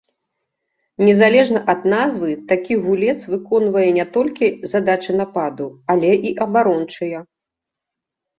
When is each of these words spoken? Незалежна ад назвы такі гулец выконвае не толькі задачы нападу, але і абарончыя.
Незалежна 1.09 1.59
ад 1.73 1.81
назвы 1.93 2.29
такі 2.51 2.77
гулец 2.85 3.15
выконвае 3.33 3.85
не 3.99 4.05
толькі 4.17 4.45
задачы 4.73 5.11
нападу, 5.21 5.67
але 5.97 6.11
і 6.33 6.33
абарончыя. 6.49 7.19